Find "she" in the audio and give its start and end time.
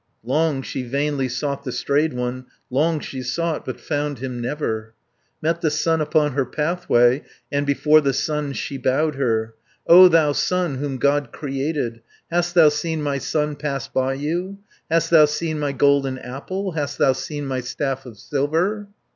0.63-0.81, 2.99-3.21, 8.53-8.79